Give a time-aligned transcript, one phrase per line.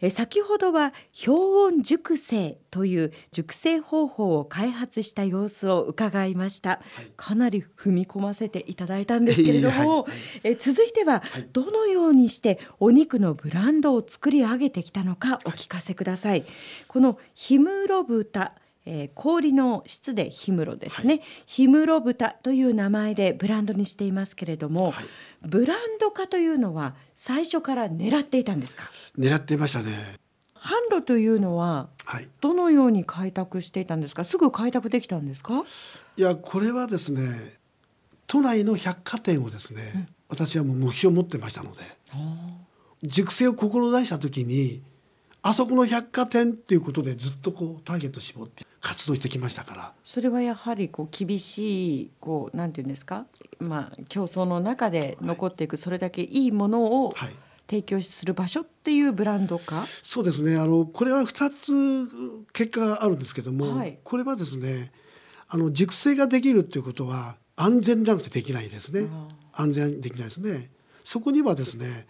[0.00, 0.92] え先ほどは
[1.24, 6.80] 氷温熟成という熟成方法を開発した様子を伺いました、
[7.16, 10.14] かなり踏み込ませていただいたんですけれども、はい。
[10.44, 11.48] え続いてははい。
[11.52, 16.44] どのようにしてお肉のブランドを作り上げてきたのかお聞かせください、
[16.86, 17.18] この
[17.48, 18.54] 氷室豚
[18.90, 25.04] えー氷の質で氷室ですね、氷室豚という名前でブランドにしていますけれども、はい。
[25.46, 28.84] ブランド化というのは最初から狙っていたんですか？
[29.18, 29.92] 狙っていましたね。
[30.54, 32.28] 販路というのははい。
[32.40, 34.24] どのように開拓していたんですか？
[34.24, 35.64] すぐ開拓できたんですか？
[36.16, 37.58] いやこれはですね
[38.26, 41.82] 都内の百貨店をですね、私はもう目標を持ってましたので。
[43.02, 44.82] 熟成を志した時に
[45.42, 49.92] あそこの百貨店っていうことでずっとこうターゲット絞って活動してきましたから。
[50.04, 53.26] それはやはりこう厳しいこうなんていうんですか？
[53.58, 57.30] まあ競争の中で残っていくそれだけいいものをはい。
[57.70, 60.56] 提供する場所っていうブランドか、そうですね。
[60.56, 63.98] あのこれは2つ結果があるんですけども、はい。
[64.02, 64.90] これはですね
[65.48, 69.02] あの熟成ができるっていうことは安全じゃなくてできないですね。
[69.52, 70.70] 安全にできないですね。
[71.04, 72.06] そこにはですね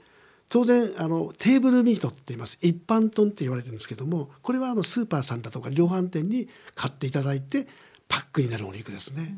[0.49, 2.59] 当然あのテーブルミートって言います。
[2.63, 7.67] 一般トンって言われてるんですけどもこれはあのスーパーさんだとか量販店に買っていただいて
[8.09, 9.37] パックになるお肉ですね、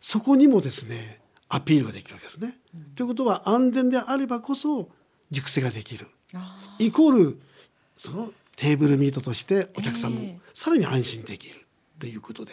[0.00, 2.56] そこにもですねアピールができるわけですね。
[2.94, 4.88] ということは安全であればこそ
[5.30, 6.06] 熟成ができる。
[6.34, 7.40] あイコール
[7.96, 10.38] そのテーブルミートとしてお客さんもええ。
[10.54, 11.66] さらに安心できる。
[11.98, 12.52] ということで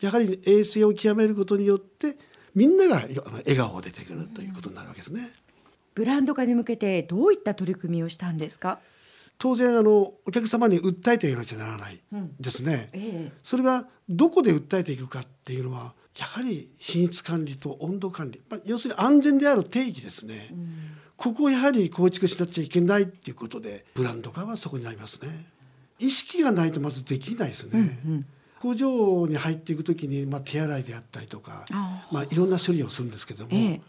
[0.00, 2.16] やはり衛生を極めることによって
[2.54, 5.30] みんなが笑顔が出てくるということになるわけですね。
[5.94, 8.78] ブランド化に向けてどういった取り組みをしたんですか、
[9.38, 12.90] 当然あのお客様に訴えていかなきゃならないうんですね。
[12.92, 13.32] ええ。
[13.42, 20.54] それはどこで訴えていくかっていうのはやはり品質管理と温度管理、まあ、要するに安全である定義ですね、
[21.16, 25.46] ここをやはり構築しなくちゃいけないっていうことでブランド化はそこになりますね。
[25.98, 28.24] 意識がないとまずできないですね、
[28.60, 33.80] 工場に入っていく時に、まあ、手洗いであったりとかあまあ、いろんな処理をするんですけども、ええ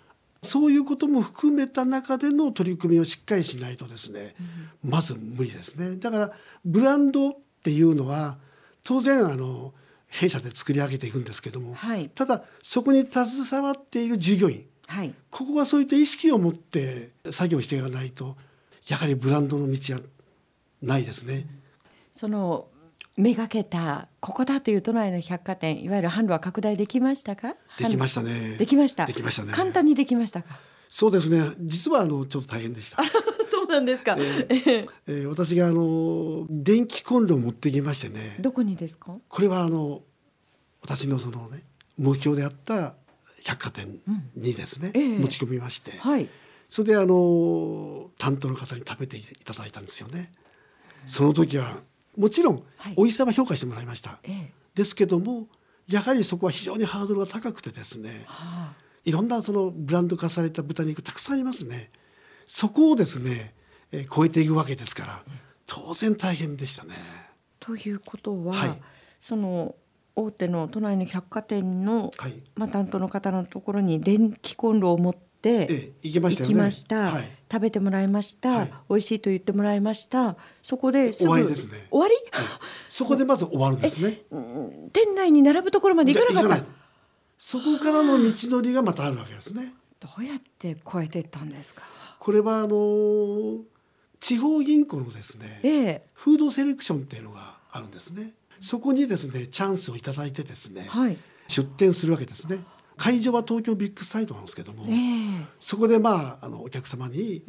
[0.44, 4.36] そういうことも含めた中での取り組みをしっかりしないとですね、
[4.84, 5.98] まず無理ですね。
[5.98, 6.32] だから
[6.66, 8.38] ブランドっていうのは
[8.84, 9.74] 当然あの
[10.08, 12.10] 弊社で作り上げていくんですけども、はい。
[12.10, 15.14] ただそこに携わっている従業員はい。
[15.30, 18.36] ここがそういった意識を持って作業していかないと
[18.88, 20.02] やはりブランドの道は
[20.82, 21.46] ないですね。
[22.12, 22.68] その
[23.18, 27.56] めがけたここだという都内の百貨店いわゆる販路は拡大できましたか？
[27.78, 28.56] できましたね。
[28.58, 29.52] できましたできましたね。
[29.54, 30.60] 簡単にできましたか？
[30.90, 31.52] そうですね。
[31.60, 32.98] 実はあのちょっと大変でした。
[33.52, 38.38] そうなんですか、えー私があの電気コンロを持ってきましてね。
[38.40, 39.16] どこにですか？
[39.28, 40.02] これはあの
[40.82, 41.64] 私のそのね
[41.98, 42.96] 目標であった
[43.44, 44.00] 百貨店
[44.36, 46.30] にですね、ええ持ち込みまして、はい
[46.70, 50.32] それであの担当の方に食べていただいたんですよね。
[51.08, 51.76] その時は
[52.18, 52.96] もちろんはい。
[52.96, 54.20] 美味しさは評価してもらいました。
[54.24, 54.52] ええ。
[54.76, 55.48] ですけども
[55.88, 58.74] やはりそこは非常にハードルが高くてですねはあ。
[59.04, 61.90] いろんなそのブランド化された豚肉たくさんありますね。
[62.46, 63.54] そこをですね、
[63.92, 65.24] えー超えていくわけですから
[65.66, 66.96] 当然大変でしたね。
[67.60, 68.82] ということは、はい。
[69.20, 69.76] その
[70.16, 72.34] 大手の都内の百貨店の、はい。
[72.56, 77.30] まあ、担当の方のところに電気コンロを持って、ええ行きました行きました、はい。
[77.52, 78.74] 食べてもらいました、はい。
[78.90, 80.36] 美味しいと言ってもらいました。
[80.62, 81.88] そこですぐ終わりですね。
[81.90, 82.14] 終わり、
[82.90, 84.22] そこでまず終わるんですね。
[84.94, 86.58] 店内に並ぶところまで行かなかった。
[86.58, 86.64] い
[87.40, 89.74] そこからの道のりがまたあるわけですね。
[90.00, 91.82] どうやって超えていったんですか？
[92.20, 93.62] これはあの
[94.20, 96.06] 地方銀行のですねええ。
[96.14, 98.34] フードセレクションっていうのがあるんですね。
[98.62, 101.18] そこにですねチャンスをいただいてですね、はい。
[101.48, 102.60] 出店するわけですね
[103.02, 105.46] 会場は東京ビッグサイトなんですけども、ええ。
[105.60, 107.42] そこでまああのお客様に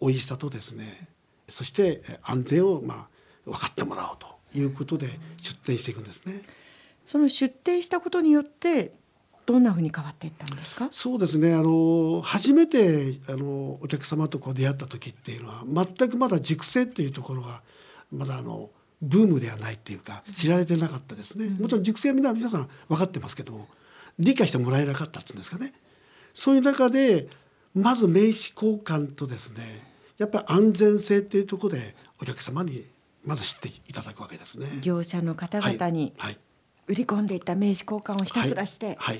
[0.00, 1.08] 美味しさとですね、
[1.48, 3.08] そしてえ安全をまあ
[3.44, 4.26] 分かってもらおうと
[4.58, 5.06] いうことで
[5.38, 6.42] 出店していくんですね。
[7.04, 8.94] その出店したことによって
[9.46, 10.88] どんなふうに変わっていったんですか？
[10.90, 11.54] そうですね。
[11.54, 17.62] あの初めてあのお客様とこう出会った時っていうのは全くまだ熟成っていうところが
[18.10, 23.68] まだあのブームではないっていうか知られてなかったですね、もちろん熟成は皆皆さん分かってますけども
[24.18, 25.72] 理解してもらえなかったっていうんですかね。
[26.34, 27.28] そういう中で
[27.74, 29.82] まず名刺交換とですね
[30.18, 32.86] やっぱり安全性っていうところでお客様に
[33.24, 34.66] まず知っていただくわけですね。
[34.82, 36.32] 業者の方々にはい。
[36.32, 36.38] はい。
[36.88, 38.96] 売り込んでいった名刺交換をひたすらして、はい。
[38.96, 39.16] はい。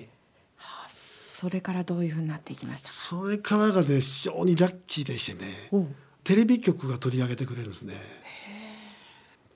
[0.57, 2.95] はあそれからどういうふうになっていきましたか？
[2.95, 5.71] それからがね非常にラッキーでしてね
[6.25, 7.95] テレビ局が取り上げてくれるんですね。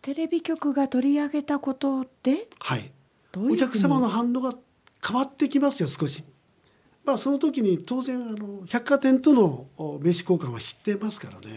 [0.03, 2.91] テレビ局が取り上げたことではい。
[3.33, 4.53] どういうお客様の反応が
[5.07, 6.25] 変わってきますよ少し。
[7.05, 11.57] まあその時に当然あの百貨店とのお名刺交換は知ってますからね。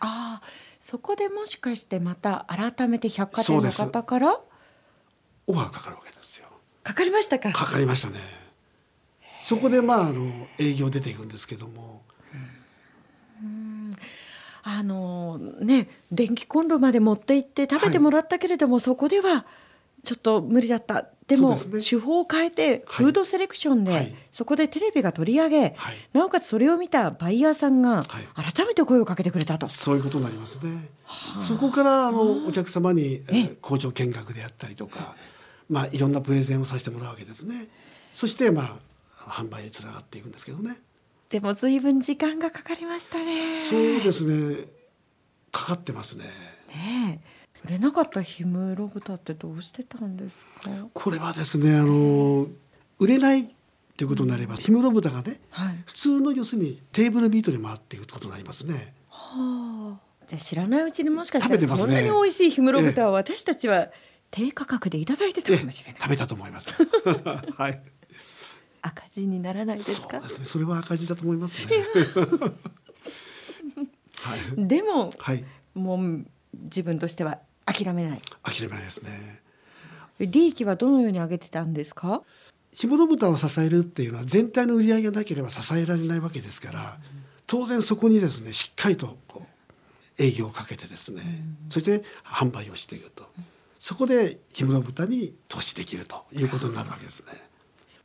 [0.00, 0.42] ああ
[0.80, 4.40] そこでもしかしてまた改めて百貨店の方から？
[5.46, 6.46] オファーかかるわけですよ。
[6.82, 7.52] かかりましたか？
[7.52, 8.20] かかりましたね。
[9.40, 12.02] そこでまああの営業出ていくんですけども。
[14.62, 19.46] あのね電気コンロまで持って行って食べてもらったけれども、はい、そこでは
[20.04, 28.02] ちょっと無理だったでも、ね、手法を変えてフードセレクションで、はい、そこでテレビが取り上げ、はい、なおかつそれを見たバイヤーさんが
[28.34, 30.88] 改めて声をかけてくれたと、そういうことになりますね。
[31.38, 35.14] そこからあのお客様に、え工場見学であったりとか、
[35.68, 37.68] まあ、いろんなプレゼンをさせてもらうわけですね。
[38.12, 38.76] そしてまあ
[39.16, 40.76] 販売につながっていくんですけどね。
[41.28, 43.68] でも随分時間がかかりましたね。
[43.68, 44.66] そうですね。
[45.52, 46.24] かかってますね。
[46.68, 47.20] ね
[47.64, 50.70] 売れなかった氷室豚ってどうしてたんですか？
[50.92, 52.46] これはですね、あの
[52.98, 53.44] 売れないっ
[53.96, 58.94] ていうことになれば、氷室豚がね、はい、普通の要するにテーブルミートに回っていくことになりますね。
[59.08, 60.00] はあ。
[60.26, 63.88] じゃ知らないうちにもしかしたら、そんなに美味しい氷室豚を私たちは
[64.30, 66.00] 低価格でいただいてたかもしれない。
[66.00, 66.72] 食べたと思います。
[67.56, 67.82] はい。
[68.82, 70.20] 赤字にならないですか？
[70.20, 70.46] そうですね。
[70.46, 71.66] それは赤字だと思いますね。
[74.22, 74.66] はい。
[74.68, 76.24] でも、はい、もう
[76.54, 77.40] 自分としては
[77.84, 78.20] 諦めない。
[78.42, 79.40] 諦めないですね。
[80.18, 82.22] 利益はどのように上げてたんですか？
[82.74, 86.98] 干物豚を支えるっていうのは全体の売り上げがなければ支えられないわけですから、
[87.46, 93.24] 当然そこにですねしっかりとこう営業をかけてですね、そして販売をしていくと、
[93.78, 97.32] そこで干物豚に投資できるということになるわけですね。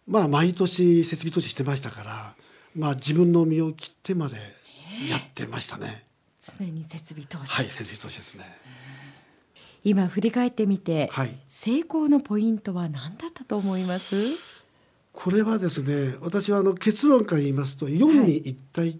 [0.07, 2.33] まあ毎年設備投資してましたから、
[2.75, 4.37] まあ自分の身を切ってまで
[5.09, 6.05] やってましたね。
[6.57, 7.51] 常に設備投資。
[7.53, 8.45] はい、設備投資ですね。
[9.85, 14.15] 今振り返ってみて、はい、成功のポイントは何だったと思います？
[15.13, 18.99] これはですね私はあの結論から言いますと四味一体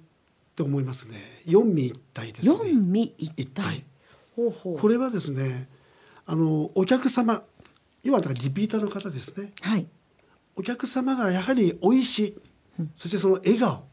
[0.56, 2.56] と思いますね、四味一体ですね。
[2.70, 3.84] 四味一体。
[4.36, 4.80] ほうほう。
[4.80, 5.68] これはですね
[6.26, 7.44] あのお客様
[8.04, 9.88] 要はだからリピーターの方ですね、はい、
[10.56, 12.38] お客様がやはり美味しい、
[12.80, 13.84] うん、そしてその笑顔。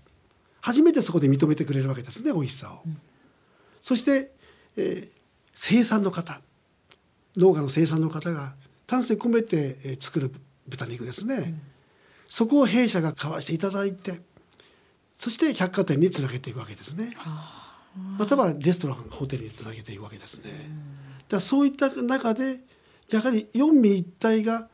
[0.61, 3.01] 初めてそこで認めてくれるわけですね美味しさを、うん、
[3.81, 4.31] そして、
[4.77, 5.09] えー、
[5.55, 6.41] 生産の方
[7.37, 8.55] 農家の生産の方が
[8.87, 10.33] 丹精込めて作る
[10.69, 11.61] 豚肉ですね、うん、
[12.29, 14.21] そこを弊社が買わしていただいて
[15.19, 17.11] そして百貨店につなげていくわけですね、
[18.19, 20.51] またはレストランホテルにつなげていくわけですね、
[21.29, 22.59] だそういった中で
[23.09, 24.69] やはり四味一体が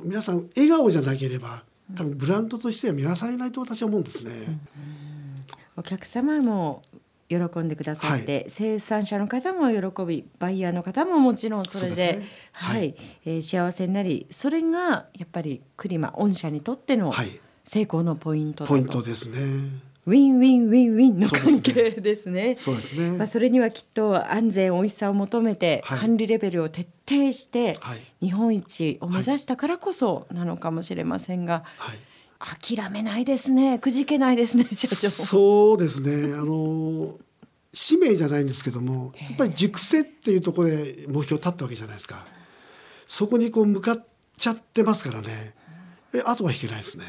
[0.00, 1.62] 皆さん笑顔じゃなければ
[1.96, 4.30] 多分ブランドとしては見なされないと私は思うんですね。
[5.76, 6.82] お客様も
[7.28, 17.12] 喜んでくださって、はい、生産者の方も喜びバイヤーの方ももちろんそれで、ね、はい、はい、えー、幸せになりそれがやっぱりクリマ御社にとっての
[17.64, 19.38] 成功のポイントポイントですね。
[20.06, 22.54] ウィンウィンウィンウィンの関係ですね。
[22.56, 23.18] そうですね。
[23.18, 27.76] まあそれにはきっと安全美味しさを求めて、管理レベルを徹底して、
[28.22, 31.96] 日本一を目指したからこそなのかもしれませんが、はい、
[32.38, 33.78] 諦めないですね。
[33.78, 34.66] くじけないですね。
[34.76, 35.10] 社長。
[35.10, 36.34] そうですね。
[36.34, 37.18] あの
[37.72, 42.24] 使命じゃないんですけども、やっぱり熟成っていうところで目標立ったわけじゃないですか。
[43.06, 44.06] そこにこう向かっ
[44.36, 45.54] ちゃってますからね。
[46.14, 47.04] えあとは引けないですね。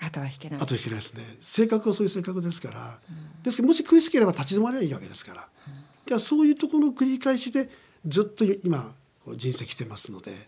[0.00, 0.60] あとは引けない。
[0.60, 1.36] あと引けないですね。
[1.40, 2.98] 性格はそういう性格ですから。
[3.08, 5.48] うん、ですけどもし苦しければ立ち止まればいいわけですから。
[5.68, 5.74] うん、
[6.06, 7.70] じゃあそういうところの繰り返しで
[8.06, 8.94] ずっと今
[9.36, 10.40] 人生来てますので、はい。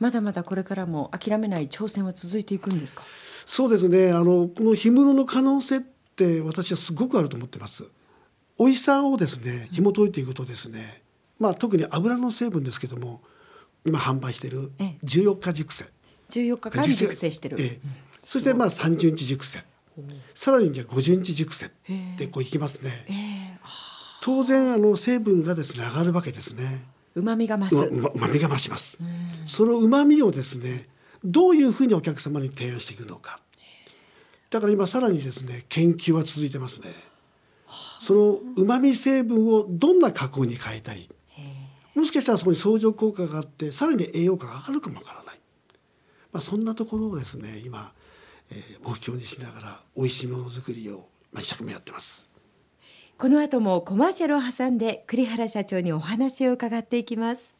[0.00, 3.02] まだまだこれからも諦めない挑戦は続いていくんですか？
[3.46, 4.12] そうですね。
[4.12, 7.84] あのこの氷室の可能性って私はすごくあると思ってます。
[8.58, 11.02] 美味しさをですね紐解いていくとですね、
[11.38, 13.22] まあ特に油の成分ですけども
[13.84, 14.72] 今販売している
[15.04, 15.86] 14日熟成。
[16.30, 17.56] 14日間熟成してる。
[17.60, 17.88] ええ、
[18.22, 19.64] そしてまあ30日熟成。
[20.34, 21.70] さらにじゃ50日熟成
[22.16, 23.60] でこういきますね、
[24.20, 26.82] 当然あの成分がですね上がるわけですね
[27.14, 27.76] 旨味が増す。
[27.76, 28.98] 旨味が増します。
[29.46, 30.88] その旨味をですね
[31.24, 33.40] どういうふうにお客様に提案していくのか。
[34.50, 36.88] だから今さらにですね研究は続いてますね。
[38.00, 41.08] その旨味成分をどんな加工に変えたり
[41.94, 45.40] もしかしたらそこに相乗効果があってさらに栄養価が上がるかもわからない、
[46.30, 47.92] まあ、そんなところをですね今
[48.50, 52.30] えー、目標にしながら美味しいものづくりを、まあ、一生懸命やってます。
[53.16, 57.53] この後もコマーシャルを挟んで栗原社長にお話を伺っていきます。